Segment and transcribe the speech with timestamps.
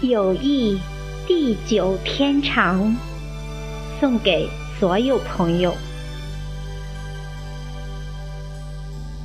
[0.00, 0.80] 友谊
[1.26, 2.96] 地久天长，
[4.00, 4.48] 送给
[4.78, 5.74] 所有朋友。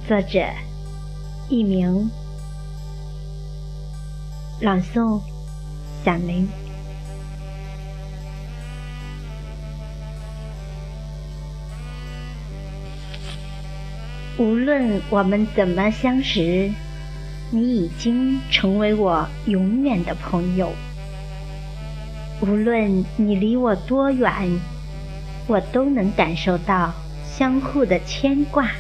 [0.07, 0.39] 作者：
[1.50, 2.09] 佚名，
[4.59, 5.21] 朗诵：
[6.04, 6.50] 小林。
[14.37, 16.71] 无论我们怎么相识，
[17.56, 20.74] 你已经成为我永远的朋友。
[22.42, 24.60] 无论你离我多远，
[25.46, 26.92] 我都能感受到
[27.24, 28.71] 相互的牵挂。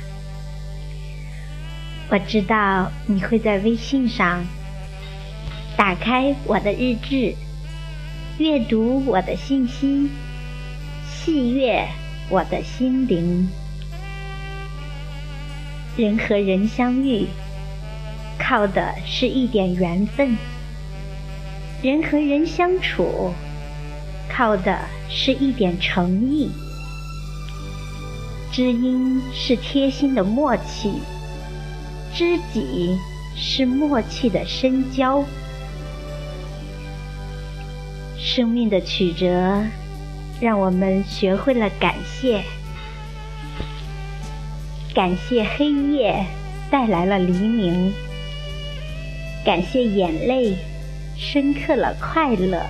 [2.09, 4.43] 我知道你会在微信上
[5.77, 7.35] 打开我的日志，
[8.39, 10.09] 阅读我的信息，
[11.07, 11.87] 细阅
[12.27, 13.47] 我的心灵。
[15.95, 17.27] 人和人相遇，
[18.37, 20.35] 靠的是一点缘分；
[21.81, 23.33] 人和人相处，
[24.29, 24.77] 靠的
[25.09, 26.51] 是一点诚意。
[28.51, 30.93] 知音是贴心的默契，
[32.13, 32.97] 知己
[33.35, 35.23] 是默契的深交。
[38.17, 39.63] 生命的曲折，
[40.39, 42.43] 让我们学会了感谢。
[44.93, 46.23] 感谢黑夜
[46.69, 47.91] 带来了黎明，
[49.43, 50.55] 感谢眼泪
[51.17, 52.65] 深刻了快乐。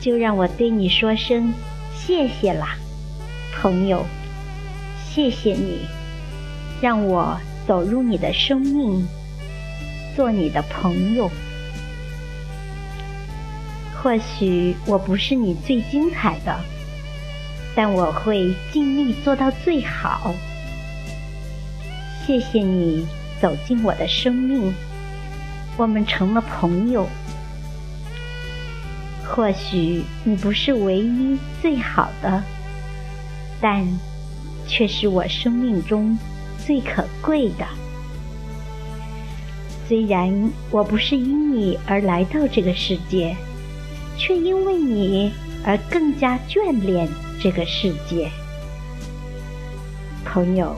[0.00, 1.54] 就让我对你说声
[1.94, 2.76] 谢谢啦，
[3.54, 4.04] 朋友，
[5.08, 5.86] 谢谢你
[6.80, 9.06] 让我走入你的生命，
[10.16, 11.30] 做你的朋友。
[14.02, 16.58] 或许我不是你最精彩的，
[17.76, 20.34] 但我会尽力做到最好。
[22.26, 23.06] 谢谢你
[23.40, 24.74] 走进我的生命，
[25.76, 27.06] 我们成了朋友。
[29.24, 32.42] 或许你不是唯一最好的，
[33.60, 33.86] 但
[34.66, 36.18] 却是我生命中
[36.58, 37.66] 最可贵的。
[39.88, 43.34] 虽然我不是因你而来到这个世界，
[44.18, 45.32] 却因为你
[45.64, 47.08] 而更加眷恋
[47.40, 48.30] 这个世界，
[50.24, 50.76] 朋友。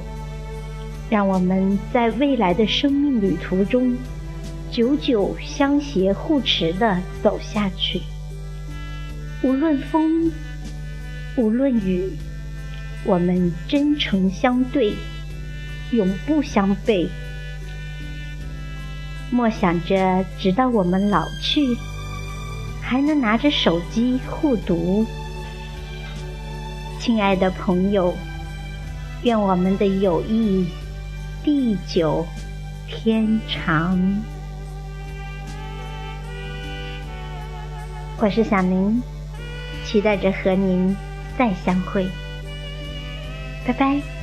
[1.11, 3.95] 让我们在未来的生命旅途中，
[4.75, 8.01] 久久相携互持的走下去。
[9.41, 10.33] 无论风，
[11.37, 12.11] 无论雨，
[13.05, 14.95] 我们真诚相对，
[15.93, 17.09] 永不相背。
[19.31, 21.61] 莫想着直到我们老去，
[22.83, 25.07] 还能拿着手机互读。
[26.99, 28.13] 亲爱的朋友，
[29.23, 30.67] 愿我们的友谊。
[31.45, 32.27] 地久
[32.89, 34.34] 天长。
[38.17, 39.03] 我是小明，
[39.85, 40.97] 期待着和您
[41.37, 42.07] 再相会。
[43.67, 44.14] 拜拜。